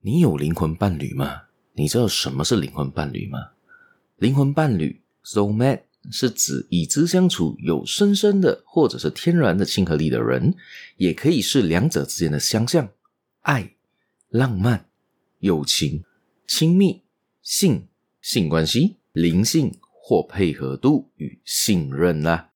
[0.00, 1.42] 你有灵魂伴侣吗？
[1.72, 3.38] 你知道什么是灵魂伴侣吗？
[4.16, 10.54] 灵魂伴侣 （soulmate） 是指已知相处有深深的或者是天然的亲和力的人，
[10.96, 12.88] 也可以是两者之间的相像、
[13.40, 13.74] 爱、
[14.28, 14.86] 浪漫、
[15.40, 16.04] 友情、
[16.46, 17.02] 亲密、
[17.42, 17.88] 性、
[18.20, 22.50] 性关系、灵性或配合度与信任啦。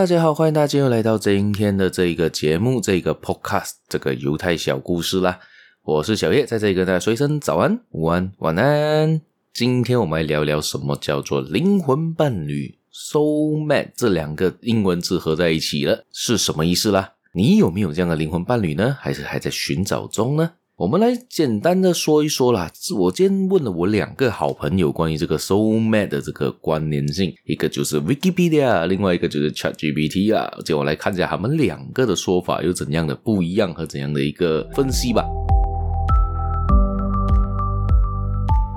[0.00, 5.38] 大家好，欢迎大家又来到今天的这一个节目，这个 Podcast，这个犹太小故事啦。
[5.82, 9.20] 我是小叶，在这里跟大家说一声早安、午安、晚安。
[9.52, 17.12] 今天我们来聊聊什么叫做灵魂伴侣 （soulmate） 这两个英文字合在一起了，是什么意思啦？
[17.34, 18.96] 你有没有这样的灵魂伴侣呢？
[18.98, 20.52] 还是还在寻找中呢？
[20.80, 22.72] 我们来简单的说一说啦。
[22.98, 30.50] 我今天问了我两个好朋友关于这个 soulmate 的这个关联性，一个就是 Wikipedia，另外一个就是 ChatGPT 啊。
[30.64, 35.22] 就我来看一下他们两个的说法有怎样的不一样和怎样的一个分析吧。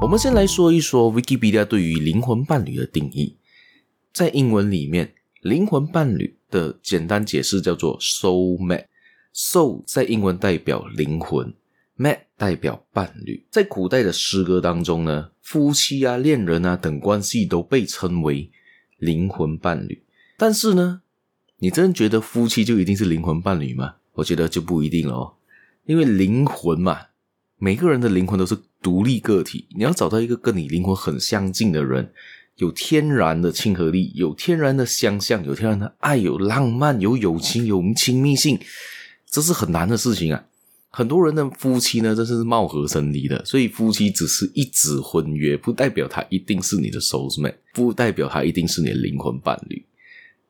[0.02, 3.38] 我们先来说一说 Wikipedia 对于灵魂伴侣的定义，
[4.12, 8.88] 在英文里面，灵魂伴侣的简单解释叫做 soulmate。
[9.34, 11.54] soul 在英文代表灵魂。
[11.98, 18.52] ，mat 代表伴侣，在古代的诗歌当中呢，夫妻啊、恋人啊等关系都被称为
[18.98, 20.04] 灵魂伴侣。
[20.38, 21.02] 但是呢，
[21.60, 23.96] 你真的觉得夫妻就一定是灵魂伴侣吗？
[24.14, 25.34] 我觉得就不一定了哦。
[25.86, 26.98] 因为灵魂嘛，
[27.58, 32.12] 每个人的灵魂都是独立个体，你要找到一个跟你灵魂很相近的人，
[32.58, 38.60] 有天然的亲和力，有天然的相像，有天然的爱，有浪漫，有友情，有亲密性，
[39.26, 40.46] 这是很难的事情啊。
[40.96, 49.84] 很多人的夫妻呢，真是貌合神离的，所以夫妻只是一纸婚约，不代表他一定是你的 soulmate，不代表他一定是你的灵魂伴侣。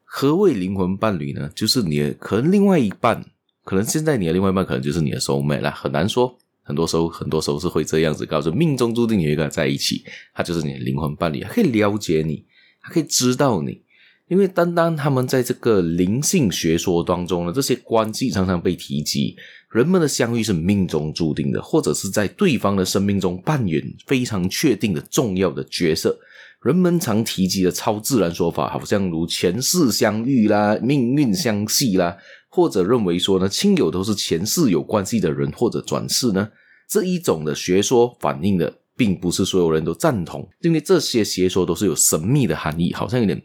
[0.03, 1.49] 何谓灵魂伴侣呢？
[1.55, 3.25] 就是你的可能另外一半，
[3.63, 6.37] 可能现在你的另外一半可能就是你的 soulmate 啦，很难说。
[6.61, 10.03] 很多时候，很多时候是会这样子告诉，命中注定有一个在一起，
[10.33, 12.43] 他就是你的灵魂伴侣，他可以了解你，
[12.81, 13.81] 他可以知道你。
[14.29, 19.35] 因为单单他们在这个灵性学说当中呢，这些关系常常被提及。
[19.73, 26.15] 人们的相遇是命中注定的，或者是在对方的生命中扮演非常确定的重要的角色。
[26.61, 32.15] 人们常提及的超自然说法，好像如前世相遇啦、命运相系啦，
[32.49, 36.47] 或者认为说呢，亲友都是前世有关系的人，或者转世呢，
[36.87, 43.41] 这一种的学说反映的并不是所有人都赞同，因为这些学说都是有神秘的含义，好像有点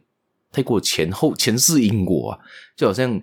[0.53, 2.39] 太过前后前世因果啊，
[2.77, 3.19] 就好像。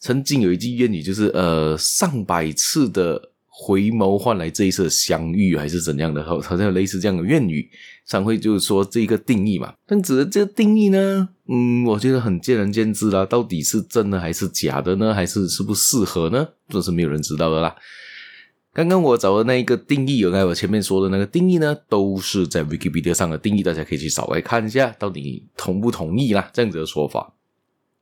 [0.00, 6.22] 曾经有一句谚语，就是呃，上百次的回眸换来这一次的相遇，还是怎样的？
[6.22, 7.68] 好，好像类似这样的谚语，
[8.06, 9.74] 商会就是说这个定义嘛。
[9.86, 13.26] 但指的这个定义呢，嗯，我觉得很见仁见智啦。
[13.26, 15.12] 到底是真的还是假的呢？
[15.12, 16.46] 还是适不适合呢？
[16.68, 17.74] 这是没有人知道的啦。
[18.72, 26.48] 刚刚我找的那一个定义，有在我前面说的那个定义呢，都是在 Wikipedia 上的定义，大家可以去稍微看一下，到底同不同意啦？
[26.54, 27.34] 这样子的说法。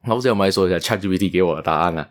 [0.06, 2.08] 好，现在我们来说一下 ChatGPT 给我的答案啊。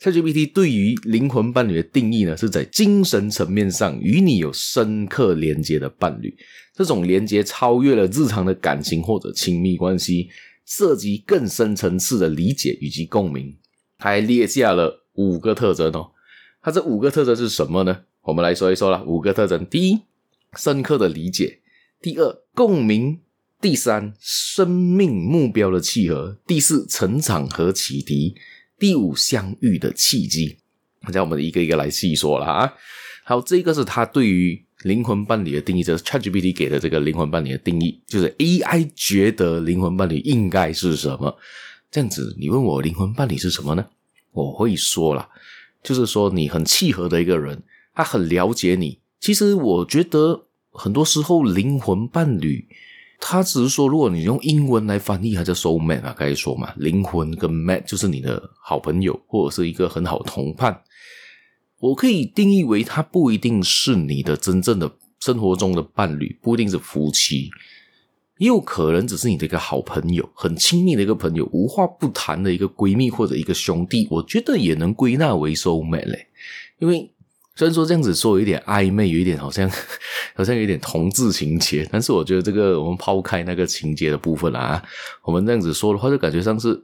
[0.00, 6.36] ChatGPT 对于灵魂伴侣的定义呢，是在精神层面上与你有深刻连接的伴侣，
[6.74, 10.28] 这种连接超越了日常的感情或者亲密关系，
[10.64, 13.56] 涉及更深层次的理解以及共鸣。
[13.96, 16.10] 他还列下了五个特征哦。
[16.60, 18.00] 它这五个特征是什么呢？
[18.22, 19.04] 我们来说一说啦。
[19.06, 20.00] 五个特征：第一，
[20.56, 21.60] 深刻的理解；
[22.02, 23.20] 第二，共鸣。
[23.58, 28.34] 第三，生命目标的契合；第四，成长和启迪；
[28.78, 30.58] 第五，相遇的契机。
[31.12, 32.72] 那我们一个一个来细说了啊。
[33.24, 41.34] 好，这个是他对于灵魂伴侣的定义，就是 ChatGPT 给的这个灵魂伴侣的定义，就是 AI 觉得灵魂伴侣应该是什么？
[41.90, 43.86] 这样子，你问我灵魂伴侣是什么呢？
[44.32, 45.26] 我会说啦，
[45.82, 47.62] 就是说你很契合的一个人，
[47.94, 48.98] 他很了解你。
[49.18, 52.68] 其实我觉得很多时候灵魂伴侣。
[53.18, 60.82] 他只是说，如果你用英文来翻译，它叫 soulmate 啊，可以说嘛，灵魂跟 mate 就是你的好朋友或者是一个很好同伴。
[61.80, 64.90] 我可以定义为，他不一定是你的真正的
[65.20, 67.50] 生活中的伴侣，不一定是夫妻，
[68.38, 76.26] 也有可能只是你的一个好朋友，很亲密的一个朋友，无话不谈的一个闺蜜或者一个兄弟，我觉得也能归纳为 soulmate 嘞，
[76.78, 77.10] 因为。
[77.56, 79.68] 虽然说这样子说有一点暧昧，有一点好像
[80.36, 84.82] 好像有一点同志情节，但是我觉得这个我们抛开那个情节的部分啊，
[85.22, 86.78] 我们这样子说的话，就感觉上是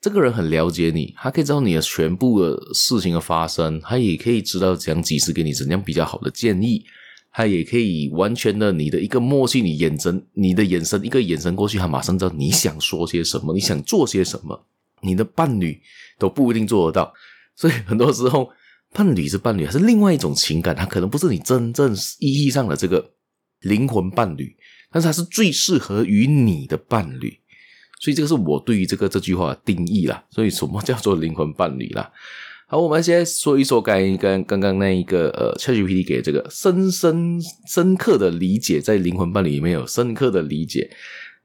[0.00, 6.84] 这个人很了解你，他可以知道你的全部的事情的发生，他也可以知道怎样及时给你怎样比较好的建议，
[7.32, 14.64] 他也可以完全的你的一个默契，你眼神，你的眼神一个眼神过去，他马上知道你想说些什么，你想做些什么，
[15.00, 15.80] 你的伴侣
[16.20, 17.12] 都不一定做得到，
[17.56, 18.48] 所以很多时候
[18.98, 23.12] 伴侣是伴侣，还是另外一种情感，他可能不是你真正意义上的这个
[23.60, 24.56] 灵魂伴侣，
[24.90, 27.32] 但是他是最适合于你的伴侣。
[28.00, 30.24] 所以这个是我对于这个这句话的定义啦。
[30.30, 32.10] 所以什么叫做灵魂伴侣啦？
[32.66, 37.40] 好，我们现在说一说刚刚刚刚那一个呃，ChatGPT 给这个深深
[37.70, 40.90] 深刻的理解，在灵魂伴侣里面有深刻的理解，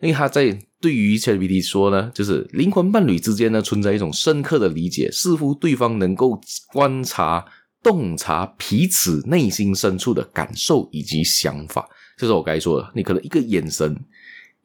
[0.01, 6.37] 因为他在对于 ChatGPT 说呢，就是灵魂伴侣之间呢存在一种深刻的理解，似乎对方能够
[6.73, 7.45] 观察、
[7.81, 11.87] 洞察彼此内心深处的感受以及想法。
[12.17, 13.95] 这是我刚才说的，你可能一个眼神。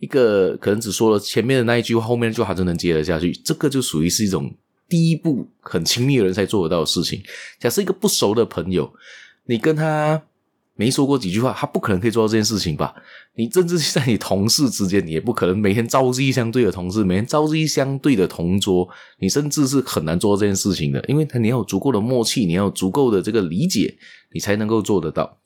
[0.01, 3.33] 一个可能只说了前面的那一句话，后面就还是能接得下去。
[3.33, 4.53] 这个就属于是一种
[4.89, 7.23] 第一步很亲密的人才做得到的事情。
[7.59, 8.93] 假设一个不熟的朋友，
[9.47, 10.23] 你跟他
[10.79, 12.95] 没说过几句话，他不可能可以做到这件事情吧？
[13.35, 18.89] 你甚至在你同事之间，你也不可能每天朝夕相对的同事，每天朝夕相对的同桌，
[19.19, 23.93] 你甚至是很难做到这件事情的，因为你要有足够的默契，你要有足够的这个理解，
[24.33, 25.39] 你才能够做得到。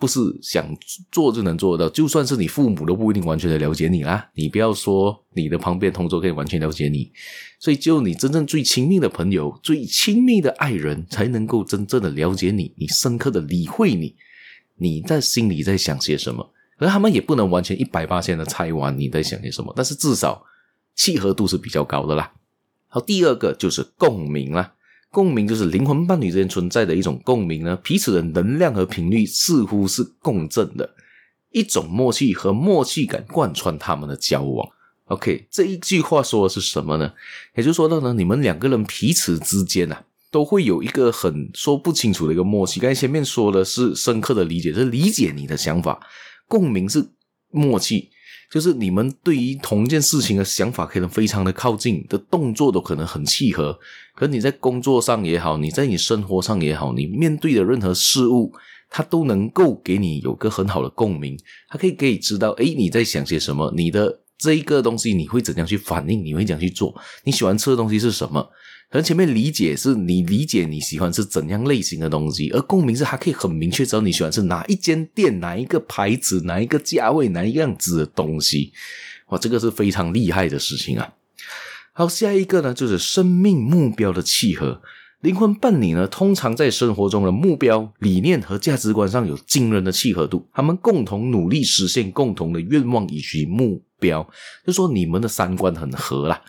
[0.00, 0.64] 不是想
[1.10, 4.30] 做就能做得到，就算是你父母都不一定完全的了解你啦。
[4.34, 7.10] 你不要说你的旁边同桌可以完全了解你，
[7.58, 14.14] 所以只有你真正最亲密的朋友、最亲密的爱人，才能够真正的了解你，你深刻的理会你，
[14.78, 16.50] 你在心里在想些什么。
[16.78, 20.44] 而他们也不能完全一百八千的猜完你在想些什么，但是至少
[20.94, 22.32] 契合度是比较高的啦。
[22.86, 24.74] 好，第二个就是共鸣啦。
[25.10, 30.94] 共鸣就是灵魂伴侣之间存在的一种共鸣呢，彼此的能量和频率似乎是共振的，
[31.50, 34.68] 一种默契和默契感贯穿他们的交往。
[35.06, 37.14] OK，这一句话说的是什么呢？
[37.56, 42.80] 也就是说到呢，你们两个人彼此之间啊，都会有一个很说不清楚的一个默契。
[42.80, 45.98] 刚才前面说的是深刻的理解，是理解你的想法；
[46.46, 47.04] 共鸣是
[47.50, 48.10] 默契。
[48.50, 53.78] 就是你们对于同一件事情的想法可能非常的靠近，的动作都可能很契合。
[54.14, 58.50] 可你在工作上也好，你在你生活上也好，你面对的任何事物，
[58.88, 61.38] 它都能够给你有个很好的共鸣。
[61.68, 63.70] 它可以给你知道，诶，你在想些什么？
[63.76, 66.24] 你的这一个东西你会怎样去反应？
[66.24, 66.94] 你会怎样去做？
[67.24, 68.40] 你喜欢吃的东西是什么？
[68.90, 78.72] 可能前面理解是你理解你喜欢吃怎样类型的东西，而共鸣是还可以很明确知道你喜欢吃哪一间店、哪一个牌子、哪一个价位、哪一样子的东西。
[79.28, 81.12] 哇，这个是非常厉害的事情啊！
[81.92, 84.80] 好，下一个呢，就是生命目标的契合。
[85.20, 94.28] 灵魂伴侣呢，通常在生活中的目标、理念和价值观上有惊人的契合度，他们共同努力实现共同的愿望以及目标，
[94.66, 96.42] 就说你们的三观很合啦。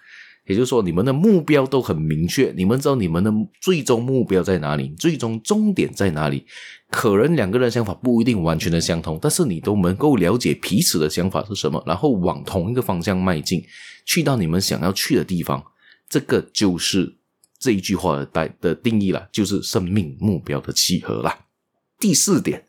[0.46, 3.32] 也就是说，你们的目标都很明确，你们知道你们的
[3.62, 6.44] 最终目标在哪里，最终终点在哪里。
[6.90, 13.64] 可能两个人想法不一定完全的相同，但是你都能够了解彼此的想法是什么，然后往同一个方向迈进，
[14.06, 15.64] 去到你们想要去的地方。
[16.10, 17.18] 这个就是
[17.60, 21.46] 这一句话的带的定义了，就是生命目标的契合啦。
[22.00, 22.66] 第四点，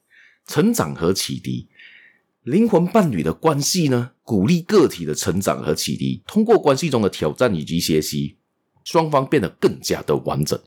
[0.46, 1.69] 成长和启迪。
[2.50, 8.38] 灵魂伴侣的关系呢，鼓励个体的成长和启迪，通过关系中的挑战以及学习，
[8.82, 10.58] 双方变得更加的完整。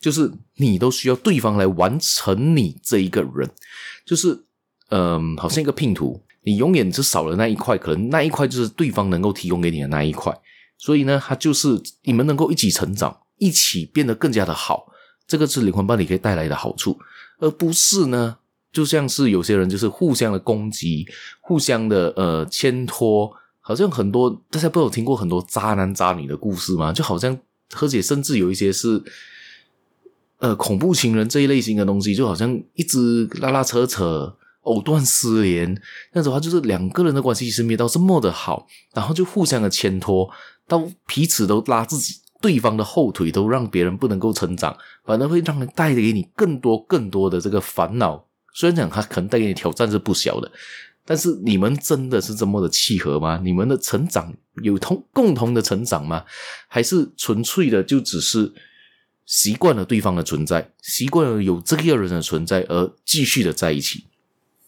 [0.00, 3.48] 就是你都需要对方来完成你这一个人，
[4.04, 4.36] 就是
[4.88, 10.36] 嗯，好像一个拼图，你永远只少了那一块，可能那一块就是对方能够提供给你的那一块。
[10.76, 14.88] 所以呢，它就是你们能够一起成长，一起变得更加的好，
[15.28, 16.98] 这个是灵魂伴侣可以带来的好处，
[17.38, 18.38] 而不是呢。
[18.72, 21.06] 就像是有些人就是互相的攻击，
[21.40, 26.92] 互相的呃牵拖，好像很多大家不有听过很多渣男渣女的故事吗？
[26.92, 27.38] 就好像
[27.80, 29.02] 而且甚至有一些是
[30.38, 35.72] 呃恐怖情人这一类型的东西，就好像一直拉拉扯扯，藕断丝连，
[36.12, 40.30] 那样的话就是两个人的关系其实没到这么的好，然后就互相的牵拖，
[40.66, 48.24] 到彼此都拉自己对方的后腿，都让别人不能够成长，反而会让人带给你更多更多的这个烦恼。
[48.52, 50.50] 虽然讲他可能带给你挑战是不小的，
[51.04, 53.40] 但是你们真的是这么的契合吗？
[53.42, 56.24] 你们的成长有同共同的成长吗？
[56.68, 58.52] 还是纯粹的就只是
[59.24, 64.04] 习惯了对方的存在，习惯了有这个人的存在而继续的在一起？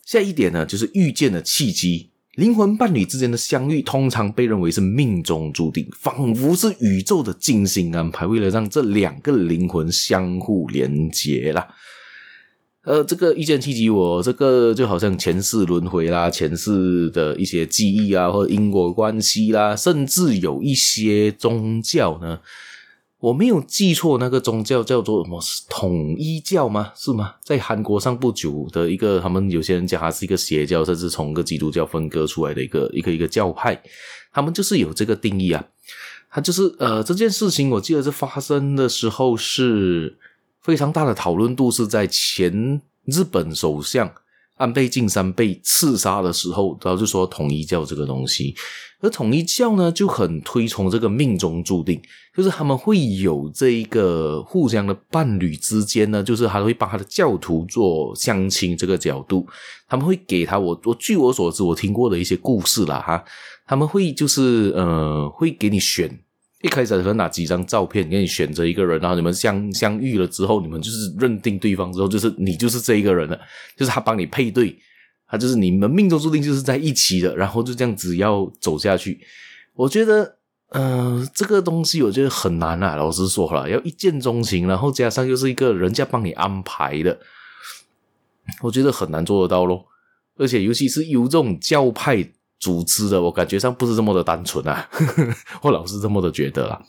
[0.04, 2.10] 下一点呢，就是遇见的契机。
[2.34, 11.68] 灵魂伴侣之间的相遇，通常被认为是命中注定，仿佛是宇宙的精心安排，为了让这两个灵魂相互连结啦。
[12.84, 22.40] 呃，这个遇见契机，我这个就好像前世轮回啦，前世的一些记忆啊，或者因果关系啦，甚至有一些宗教呢，
[23.20, 26.92] 我没有记错，那个宗教叫做什么统一教吗？
[26.94, 27.36] 是吗？
[27.42, 33.82] 在韩国上不久的一个，他们有些人讲它是一个邪教，甚至从个基督教分割出来的一个一个一个教派，
[34.30, 35.64] 他们就是有这个定义啊。
[36.28, 40.18] 他就是呃，这件事情我记得是发生的时候是
[40.64, 44.10] 非常大的讨论度，是在前日本首相。
[44.56, 48.54] 安倍晋三被刺杀的时候，然后就说统一教这个东西，
[49.00, 52.00] 而统一教呢就很推崇这个命中注定，
[52.36, 59.44] 就是他们会有这一个互相的伴侣之间呢，就是他会把他的教徒做相亲这个角度，
[59.88, 63.24] 他们会给他我我据我所知我听过的一些故事啦哈，
[63.66, 66.08] 他们会就是呃会给你选。
[66.64, 73.38] 一开始可能拿几张照片给你选择一个人，然后你们相相遇了之后，你们就是认定对方之后，就是你就是这一个人了，
[73.76, 74.74] 就是他帮你配对，
[75.26, 79.20] 他就是你们命中注定就是在一起的，然后就这样子要走下去。
[79.74, 80.38] 我觉得，
[80.70, 87.20] 呃，这个东西我觉得很难啊，老实说了，要一见钟情，然后加上又是一个人家帮你安排的，
[88.62, 89.84] 我觉得很难做得到咯。
[90.38, 92.32] 而且尤其是有这种教派。
[92.64, 94.88] 组织的，我感觉上不是这么的单纯啊，
[95.60, 96.80] 我老是这么的觉得啦。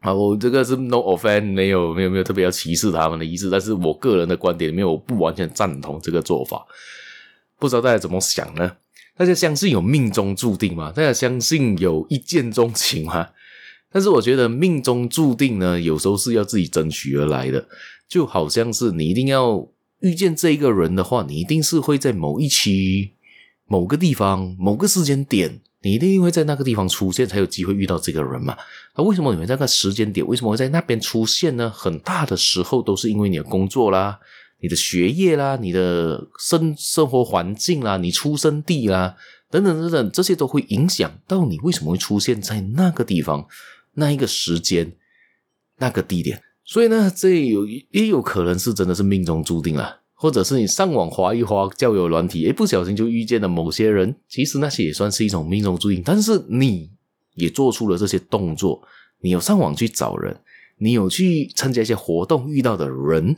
[0.00, 6.66] 啊，我这个是 no offense，没有没有没有特别要歧视他们的意思，但是我个人的观点里面，我不完全赞同这个做法。
[7.58, 8.72] 不知道大家怎么想呢？
[9.16, 10.92] 大家相信有命中注定吗？
[10.94, 13.28] 大家相信有一见钟情吗？
[13.90, 17.66] 但是我觉得命中注定呢，有时候是要自己争取而来的，
[18.08, 19.68] 就好像是你一定要
[20.00, 23.12] 遇见这一个人的话，你一定是会在某一期。
[23.66, 28.56] 某个地方，某个时间点，你一定会在那个地方出现，才有机会遇到这个人嘛？
[28.96, 31.70] 那为什么你会在那个时间点，为什么会在那边出现呢？
[31.70, 34.20] 很大的时候都是因为你的工作啦、
[34.60, 39.16] 你的学业啦、你的生生活环境啦、你出生地啦
[39.50, 43.46] 等等等等，这些都会影响到你为什么会出现在那个地方、
[43.94, 44.92] 那一个时间、
[45.78, 46.42] 那个地点。
[46.64, 50.01] 所以呢，这有也有可能是真的是命中注定了。
[50.22, 56.00] 或者是你上网滑一滑交友软体，诶，不小心就遇见了某些人，其实那些也算是一种命中注定。
[56.04, 56.92] 但是你
[57.34, 58.80] 也做出了这些动作，
[59.22, 60.36] 你有上网去找人，
[60.78, 63.34] 你有去参加一些活动遇到的人，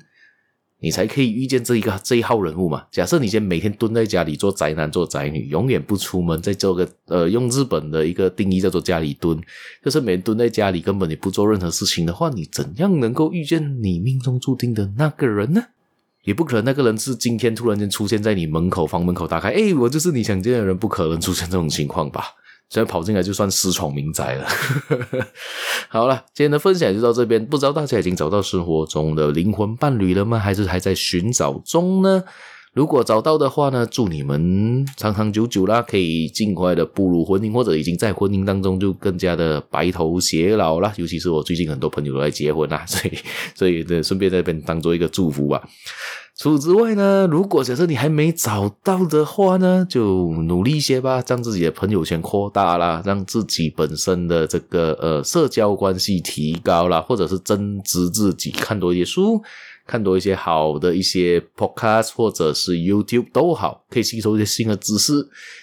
[0.80, 2.84] 你才可以遇见这一个这一号人物嘛。
[2.92, 9.40] 假设你先每天蹲在家里做宅男做宅女，永远不出门，再做个呃，用日本的一个定义叫做家里蹲，
[9.82, 15.64] 就是每天蹲在家里，根本你不做任何事情的话，你怎样能够遇见你命中注定的那个人呢？
[16.24, 22.24] 也不可能那个人是今天突然间出现在你门口，房门口打开，诶，我就是你想见的人，不可能出现这种情况吧？
[22.70, 24.46] 现在跑进来就算私闯民宅了。
[25.88, 30.38] 好了，今天的分享就到这边，不知道大家已经找到生活中的灵魂伴侣了吗？
[30.38, 32.24] 还是还在寻找中呢？
[32.74, 40.92] 如果找到的话呢，祝你们长长久久啦，可以尽快的步入婚姻，或者已经在婚姻当中就更加的白头偕老啦。
[40.98, 43.18] 尤其是我最近很多朋友都在结婚啦， 所以
[43.54, 45.62] 所以呢，顺便在这边当做一个祝福吧。
[46.36, 59.40] 除此之外呢，如果假设你还没找到的话呢，就努力一些吧，让自己的朋友圈扩大啦，让自己本身的这个呃社交关系提高啦，或者是增值自己，看多一些书。
[59.86, 65.12] 看多一些好的一些 podcast 或者是 YouTube 都好，可以吸收一些新的知识，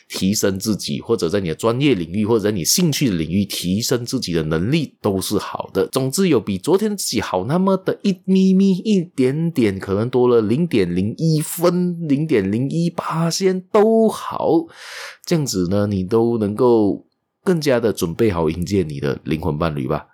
[0.09, 5.87] 提升自己，或者在你的专业领域或者在你兴趣领域提升自己的能力都是好的。
[5.87, 14.67] 总之有比昨天自己好那么的一咪咪一点点，可能多了零点零一分、零点零一八仙都好，
[15.25, 17.05] 这样子呢，你都能够
[17.43, 20.05] 更加的准备好迎接你的灵魂伴侣吧。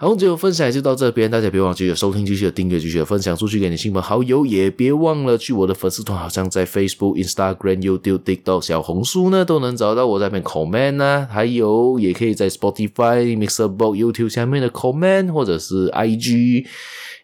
[0.00, 16.64] 好，这个分享就到这边，大家别忘了收听、继续订阅、继续分享出去给你亲朋好友，也别忘了去我的粉丝团，好像在 Facebook、Instagram、YouTube、TikTok、小红书呢都能找到我在那边 comment 啊，还有也可以在 Spotify、MixerBox、YouTube 下面的 comment，或者是 IG、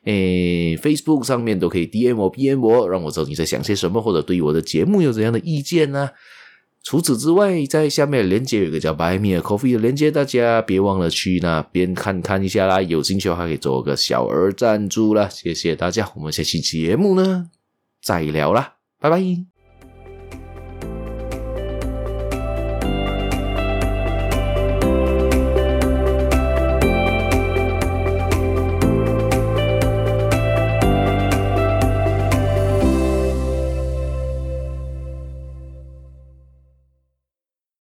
[0.07, 6.11] 诶 Facebook 上面都可以 DM 我、PM 我，让我知道你在想些什么，或者对于我的节目有怎样的意见呢？
[6.85, 12.83] 除此之外，在下面的链接有个叫 Buy Me a Coffee 的链接，大家别忘了去那边看看一下啦。
[12.83, 15.27] 有兴趣的话，可以做个小额赞助啦。
[15.29, 17.49] 谢谢大家，我们下期节目呢
[18.03, 19.54] 再聊啦，拜拜。